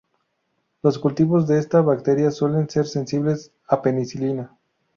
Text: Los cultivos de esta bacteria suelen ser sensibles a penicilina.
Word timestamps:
Los 0.81 0.97
cultivos 0.97 1.47
de 1.47 1.59
esta 1.59 1.79
bacteria 1.81 2.31
suelen 2.31 2.67
ser 2.67 2.87
sensibles 2.87 3.51
a 3.67 3.83
penicilina. 3.83 4.57